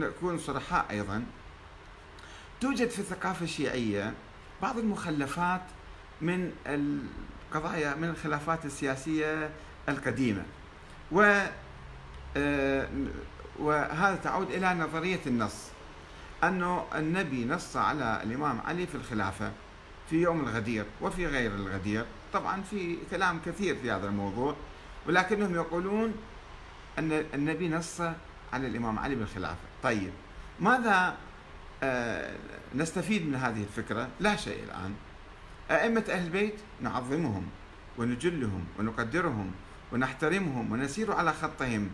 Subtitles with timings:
[0.00, 1.24] نكون صرحاء أيضا.
[2.60, 4.14] توجد في الثقافة الشيعية
[4.62, 5.60] بعض المخلفات
[6.20, 9.50] من القضايا من الخلافات السياسية
[9.88, 10.42] القديمة.
[11.12, 11.44] و
[12.36, 12.88] آه،
[13.58, 15.64] وهذا تعود إلى نظرية النص
[16.44, 19.52] أنه النبي نص على الإمام علي في الخلافة
[20.10, 22.04] في يوم الغدير وفي غير الغدير.
[22.32, 24.56] طبعا في كلام كثير في هذا الموضوع
[25.06, 26.14] ولكنهم يقولون
[26.98, 28.00] أن النبي نص
[28.52, 29.66] على الإمام علي بالخلافة.
[29.86, 30.10] طيب
[30.60, 31.16] ماذا
[31.82, 32.36] آه،
[32.74, 34.94] نستفيد من هذه الفكرة؟ لا شيء الآن.
[35.70, 37.46] أئمة أهل البيت نعظمهم
[37.98, 39.52] ونجلهم ونقدرهم
[39.92, 41.90] ونحترمهم ونسير على خطهم.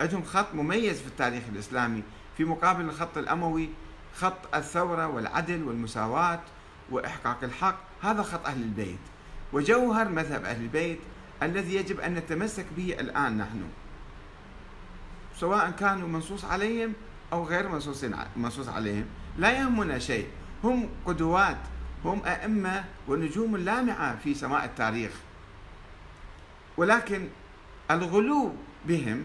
[0.00, 2.02] عندهم خط مميز في التاريخ الإسلامي
[2.36, 3.68] في مقابل الخط الأموي
[4.14, 6.40] خط الثورة والعدل والمساواة
[6.90, 7.78] وإحقاق الحق.
[8.02, 9.04] هذا خط أهل البيت.
[9.52, 10.98] وجوهر مذهب أهل البيت
[11.42, 13.62] الذي يجب أن نتمسك به الآن نحن.
[15.40, 16.92] سواء كانوا منصوص عليهم
[17.32, 18.04] أو غير منصوص
[18.36, 19.04] منصوص عليهم
[19.38, 20.28] لا يهمنا شيء.
[20.64, 21.56] هم قدوات
[22.04, 25.12] هم أئمة ونجوم لامعة في سماء التاريخ.
[26.76, 27.28] ولكن
[27.90, 28.54] الغلو
[28.86, 29.24] بهم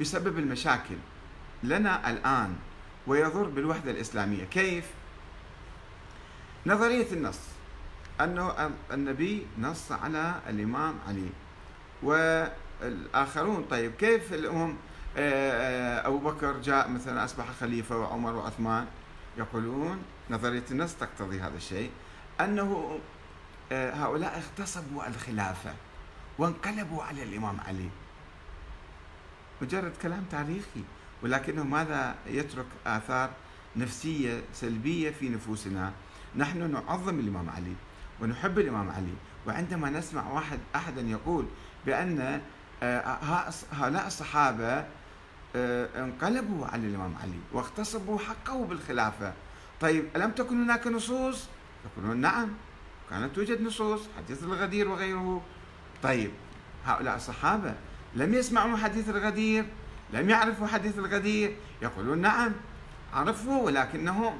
[0.00, 0.96] يسبب المشاكل
[1.62, 2.56] لنا الآن
[3.06, 4.44] ويضر بالوحدة الإسلامية.
[4.44, 4.84] كيف؟
[6.66, 7.40] نظرية النص.
[8.20, 11.30] أنه النبي نص على الإمام علي.
[12.02, 14.74] والآخرون طيب كيف الأمم
[15.16, 18.86] أبو بكر جاء مثلا أصبح خليفة وعمر وعثمان
[19.38, 21.90] يقولون نظرية النص تقتضي هذا الشيء
[22.40, 22.98] أنه
[23.72, 25.74] آه، هؤلاء اغتصبوا الخلافة
[26.38, 27.88] وانقلبوا على الإمام علي.
[29.62, 30.84] مجرد كلام تاريخي
[31.22, 33.30] ولكنه ماذا يترك آثار
[33.76, 35.92] نفسية سلبية في نفوسنا؟
[36.36, 37.74] نحن نعظم الإمام علي
[38.20, 39.14] ونحب الإمام علي
[39.46, 41.46] وعندما نسمع واحد أحدا يقول
[41.86, 42.40] بأن
[43.72, 44.86] هؤلاء الصحابة
[45.56, 49.32] انقلبوا على الإمام علي واغتصبوا حقه بالخلافة.
[49.80, 51.44] طيب ألم تكن هناك نصوص؟
[51.84, 52.48] يقولون نعم
[53.10, 55.42] كانت توجد نصوص حديث الغدير وغيره.
[56.02, 56.30] طيب
[56.86, 57.74] هؤلاء الصحابة
[58.14, 59.64] لم يسمعوا حديث الغدير
[60.12, 62.52] لم يعرفوا حديث الغدير يقولون نعم
[63.14, 64.38] عرفوا ولكنهم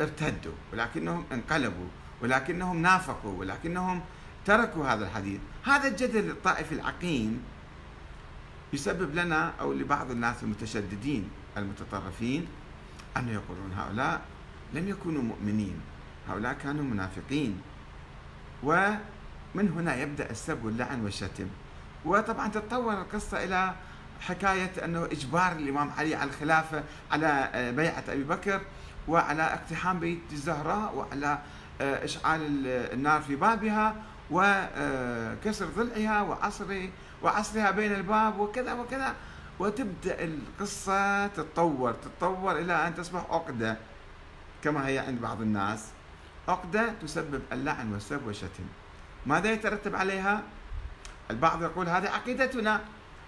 [0.00, 1.86] ارتدوا ولكنهم انقلبوا
[2.22, 4.00] ولكنهم نافقوا ولكنهم
[4.44, 5.40] تركوا هذا الحديث.
[5.64, 7.42] هذا الجدل الطائفي العقيم
[8.72, 12.46] يسبب لنا أو لبعض الناس المتشددين المتطرفين
[13.16, 14.20] أن يقولون هؤلاء
[14.74, 15.80] لم يكونوا مؤمنين
[16.28, 17.60] هؤلاء كانوا منافقين.
[18.62, 18.98] ومن
[19.54, 21.46] هنا يبدأ السب واللعن والشتم.
[22.04, 23.74] وطبعا تتطور القصة إلى
[24.20, 28.60] حكاية أنه إجبار الإمام علي على الخلافة على بيعة أبي بكر
[29.08, 31.38] وعلى اقتحام بيت الزهراء وعلى
[31.80, 33.96] إشعال النار في بابها
[34.30, 36.88] وكسر ضلعها وعصر
[37.22, 39.14] وعصرها بين الباب وكذا وكذا
[39.58, 43.76] وتبدأ القصة تتطور تتطور إلى أن تصبح عقدة
[44.64, 45.84] كما هي عند بعض الناس.
[46.48, 48.64] عقدة تسبب اللعن والسب والشتم
[49.26, 50.42] ماذا يترتب عليها؟
[51.30, 52.80] البعض يقول هذه عقيدتنا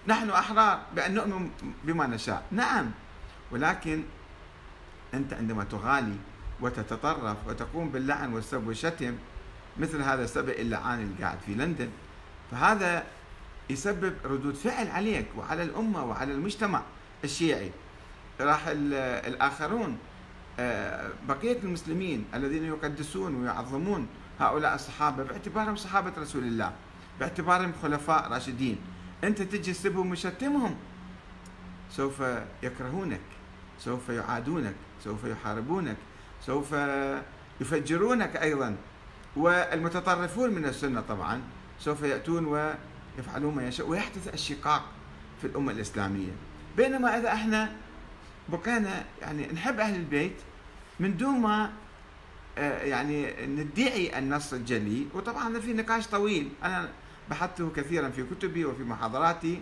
[0.07, 1.49] نحن أحرار بأن نؤمن
[1.83, 2.43] بما نشاء.
[2.51, 2.91] نعم
[3.51, 4.03] ولكن
[5.13, 6.15] أنت عندما تغالي
[6.61, 9.17] وتتطرف وتقوم باللعن والسب والشتم
[9.77, 11.89] مثل هذا السبب اللعان اللي قاعد في لندن.
[12.51, 13.03] فهذا
[13.69, 16.81] يسبب ردود فعل عليك وعلى الأمة وعلى المجتمع
[17.23, 17.71] الشيعي.
[18.41, 19.97] راح الآخرون
[20.59, 24.07] آه، بقية المسلمين الذين يقدسون ويعظمون
[24.39, 26.71] هؤلاء الصحابة باعتبارهم صحابة رسول الله
[27.19, 28.77] باعتبارهم خلفاء راشدين.
[29.23, 30.75] أنت تجي تسبهم وشتمهم
[31.91, 32.23] سوف
[32.63, 33.21] يكرهونك
[33.79, 35.97] سوف يعادونك سوف يحاربونك
[36.45, 36.75] سوف
[37.61, 38.75] يفجرونك أيضا.
[39.35, 41.41] والمتطرفون من السنة طبعا
[41.79, 42.45] سوف يأتون
[43.17, 44.85] ويفعلون ما يشاء ويحدث الشقاق
[45.41, 46.31] في الأمة الإسلامية.
[46.77, 47.71] بينما إذا إحنا
[48.49, 50.35] بقينا يعني نحب أهل البيت
[50.99, 51.71] من دون ما
[52.57, 55.07] آه، يعني ندعي النص الجلي.
[55.13, 56.89] وطبعا في نقاش طويل أنا
[57.29, 59.61] بحثته كثيرا في كتبي وفي محاضراتي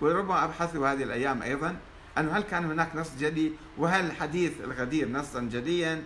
[0.00, 1.76] وربما أبحثه هذه الأيام أيضا
[2.18, 6.02] أنه هل كان هناك نص جلي؟ وهل حديث الغدير نصا جليا؟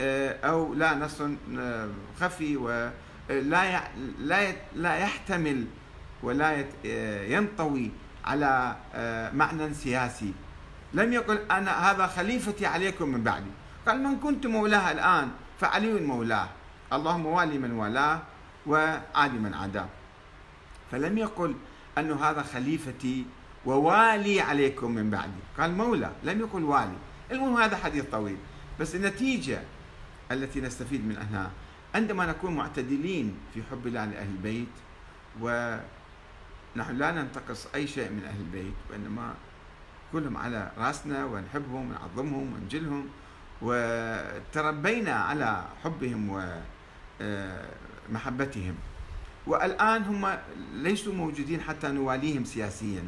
[0.00, 1.20] آه، أو لا نص
[1.58, 1.88] آه،
[2.20, 2.92] خفي ولا
[4.18, 5.66] لا لا يحتمل
[6.22, 7.90] ولا آه، ينطوي
[8.24, 8.76] على
[9.34, 10.32] معنى سياسي.
[10.94, 13.50] لم يقل أنا هذا خليفتي عليكم من بعدي.
[13.86, 15.30] قال من كنت مولاه الآن
[15.60, 16.48] فعلي مولاه.
[16.92, 18.22] اللهم والي من والاه
[18.66, 19.88] وعادي من عاداه.
[20.90, 21.54] فلم يقل
[21.98, 23.24] أن هذا خليفتي
[23.66, 25.40] ووالي عليكم من بعدي.
[25.58, 26.98] قال مولى لم يقل والي.
[27.30, 28.36] المهم هذا حديث طويل.
[28.80, 29.62] بس النتيجة
[30.30, 31.50] التي نستفيد منها
[31.94, 34.68] عندما نكون معتدلين في حب الله لأهل البيت
[36.76, 39.34] ونحن لا ننتقص أي شيء من أهل البيت وإنما
[40.12, 43.08] كلهم على رأسنا ونحبهم ونعظمهم ونجلهم.
[43.62, 46.50] وتربينا على حبهم
[48.10, 48.74] ومحبتهم
[49.46, 50.38] والآن هم
[50.72, 53.02] ليسوا موجودين حتى نواليهم سياسيا.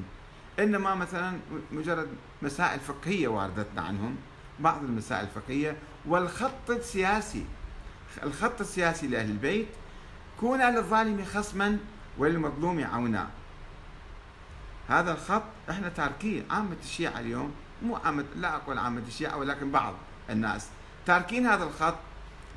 [0.59, 1.38] إنما مثلا
[1.73, 2.09] مجرد
[2.43, 4.17] مسائل فقهية واردتنا عنهم
[4.61, 5.76] بعض المسائل الفقهية.
[6.06, 7.44] والخط السياسي
[8.23, 9.69] الخط السياسي لأهل البيت
[10.41, 11.79] كون للظالم خصما
[12.19, 13.29] وللمظلوم عونا
[14.88, 16.43] هذا الخط إحنا تاركيه.
[16.50, 17.52] عامة الشيعة اليوم
[17.82, 19.94] مو عامة لا أقول عامة الشيعة ولكن بعض
[20.31, 20.67] الناس
[21.06, 21.94] تاركين هذا الخط.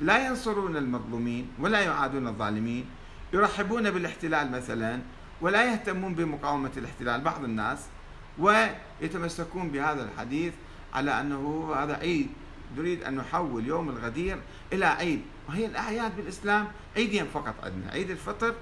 [0.00, 2.86] لا ينصرون المظلومين ولا يعادون الظالمين
[3.32, 5.00] يرحبون بالاحتلال مثلا
[5.40, 7.20] ولا يهتمون بمقاومة الاحتلال.
[7.20, 7.78] بعض الناس
[8.38, 10.52] ويتمسكون بهذا الحديث
[10.94, 12.28] على أنه هذا عيد.
[12.76, 14.38] نريد أن نحول يوم الغدير
[14.72, 15.22] إلى عيد.
[15.48, 18.54] وهي الأعياد بالإسلام عيدين فقط عندنا عيد الفطر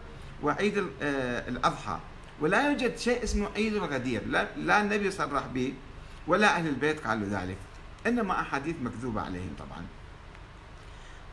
[0.43, 1.99] وعيد آه، الأضحى.
[2.41, 4.27] ولا يوجد شيء اسمه عيد الغدير.
[4.27, 5.75] لا, لا النبي صرح به
[6.27, 7.57] ولا أهل البيت قالوا ذلك.
[8.07, 9.87] إنما أحاديث مكذوبة عليهم طبعا.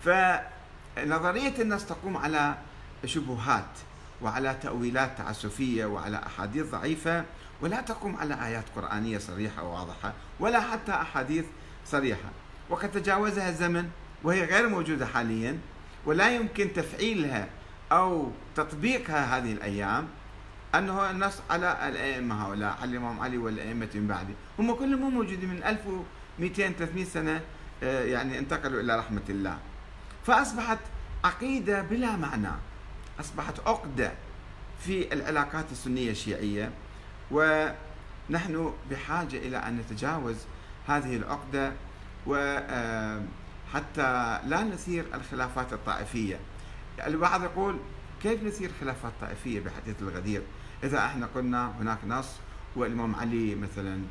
[0.04, 2.58] فنظرية النص تقوم على
[3.06, 3.70] شبهات
[4.22, 7.26] وعلى تأويلات تعسفية وعلى أحاديث ضعيفة
[7.62, 11.46] ولا تقوم على آيات قرآنية صريحة وواضحة ولا حتى أحاديث
[11.86, 12.30] صريحة.
[12.70, 13.90] وقد تجاوزها الزمن
[14.24, 15.60] وهي غير موجودة حاليا
[16.06, 17.48] ولا يمكن تفعيلها
[17.92, 20.08] أو تطبيقها هذه الأيام
[20.78, 24.34] أنه النص على الأئمة هؤلاء على الإمام علي والأئمة من بعده.
[24.60, 27.42] هم كلهم مو موجودين من 1200 300 سنة
[27.84, 29.58] آه، يعني انتقلوا إلى رحمة الله.
[30.26, 30.80] فأصبحت
[31.24, 32.52] عقيدة بلا معنى.
[33.20, 34.12] أصبحت عقدة
[34.86, 36.72] في العلاقات السنية الشيعية.
[37.32, 40.36] ونحن بحاجة إلى أن نتجاوز
[40.88, 41.72] هذه العقدة
[42.28, 46.40] وحتى آه، لا نثير الخلافات الطائفية.
[47.06, 47.80] البعض يقول
[48.24, 50.42] كيف نثير خلافات طائفية بحديث الغدير؟
[50.84, 52.30] إذا إحنا قلنا هناك نص
[52.76, 54.02] والإمام علي مثلا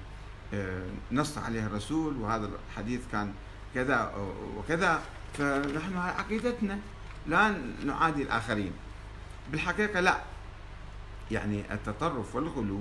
[0.55, 3.33] آه، نص عليه الرسول وهذا الحديث كان
[3.75, 4.13] كذا
[4.57, 5.01] وكذا.
[5.35, 6.79] فنحن عقيدتنا
[7.27, 7.55] لا
[7.85, 8.73] نعادي الآخرين.
[9.53, 10.21] بالحقيقة لا.
[11.31, 12.81] يعني التطرف والغلو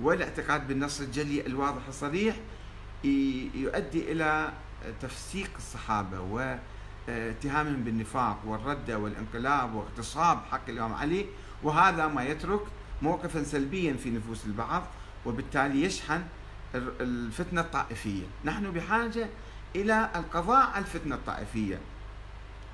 [0.00, 2.36] والاعتقاد بالنص الجلي الواضح الصريح
[3.54, 4.52] يؤدي إلى
[5.02, 11.26] تفسيق الصحابة واتهامهم بالنفاق والردة والانقلاب واغتصاب حق الإمام علي
[11.62, 12.60] وهذا ما يترك
[13.02, 14.82] موقفا سلبيا في نفوس البعض
[15.26, 16.22] وبالتالي يشحن
[16.74, 18.24] الفتنة الطائفية.
[18.44, 19.28] نحن بحاجة
[19.76, 21.78] إلى القضاء على الفتنة الطائفية.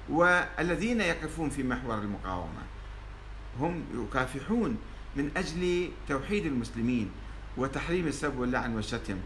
[0.08, 2.62] والذين يقفون في محور المقاومة
[3.60, 4.76] هم يكافحون
[5.16, 7.10] من أجل توحيد المسلمين
[7.56, 9.16] وتحريم السب واللعن والشتم.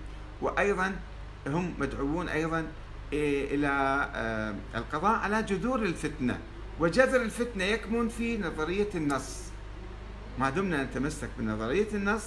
[0.41, 0.97] وأيضا
[1.47, 2.67] هم مدعوون أيضا
[3.13, 3.69] إلى
[4.15, 6.39] آه، القضاء على جذور الفتنة.
[6.81, 9.48] وجذر الفتنة يكمن في نظرية النص.
[10.39, 12.25] ما دمنا نتمسك بنظرية النص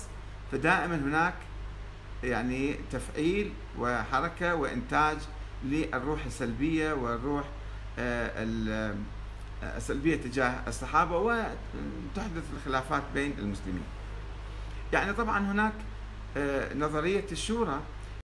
[0.51, 1.33] فدائما هناك
[2.23, 5.17] يعني تفعيل وحركة وإنتاج
[5.65, 7.45] للروح السلبية والروح
[7.99, 8.95] آه،
[9.63, 13.83] السلبية تجاه الصحابة وتحدث الخلافات بين المسلمين.
[14.93, 15.73] يعني طبعا هناك
[16.37, 17.79] آه، نظرية الشورى